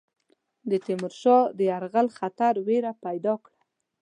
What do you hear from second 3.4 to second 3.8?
کړه.